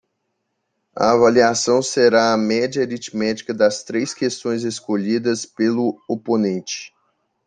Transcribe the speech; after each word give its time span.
A 0.95 1.11
avaliação 1.11 1.79
será 1.79 2.33
a 2.33 2.35
média 2.39 2.81
aritmética 2.81 3.53
das 3.53 3.83
três 3.83 4.15
questões 4.15 4.63
escolhidas 4.63 5.45
pelo 5.45 6.01
oponente. 6.09 6.91